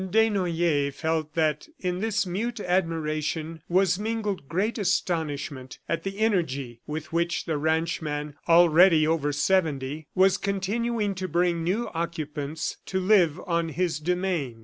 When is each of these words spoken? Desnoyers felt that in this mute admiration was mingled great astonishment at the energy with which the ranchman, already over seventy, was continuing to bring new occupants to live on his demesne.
Desnoyers 0.09 0.95
felt 0.95 1.35
that 1.35 1.67
in 1.77 1.99
this 1.99 2.25
mute 2.25 2.59
admiration 2.59 3.61
was 3.69 3.99
mingled 3.99 4.49
great 4.49 4.79
astonishment 4.79 5.77
at 5.87 6.01
the 6.01 6.17
energy 6.17 6.81
with 6.87 7.13
which 7.13 7.45
the 7.45 7.55
ranchman, 7.55 8.33
already 8.49 9.05
over 9.05 9.31
seventy, 9.31 10.07
was 10.15 10.39
continuing 10.39 11.13
to 11.13 11.27
bring 11.27 11.63
new 11.63 11.87
occupants 11.93 12.77
to 12.87 12.99
live 12.99 13.39
on 13.45 13.69
his 13.69 13.99
demesne. 13.99 14.59